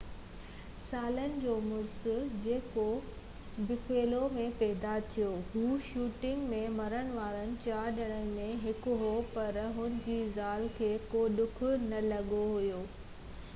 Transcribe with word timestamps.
30 0.01 0.85
سالن 0.91 1.33
جو 1.41 1.51
مڙس 1.65 1.97
جيڪو 2.45 2.85
بفيلو 3.71 4.21
۾ 4.37 4.45
پيدا 4.61 4.93
ٿيو 5.11 5.27
هو 5.51 5.75
شوٽنگ 5.89 6.47
۾ 6.53 6.61
مرڻ 6.79 7.11
وارن 7.17 7.51
4 7.67 7.91
ڄڻن 7.99 8.31
۾ 8.39 8.47
هڪ 8.65 8.95
هو 9.03 9.11
پر 9.37 9.59
هن 9.77 9.99
جي 10.07 10.15
زال 10.39 10.65
کي 10.81 10.89
ڪو 11.13 11.21
ڌڪ 11.41 11.61
نہ 11.85 12.01
لڳو 12.13 12.41
هو 12.57 12.81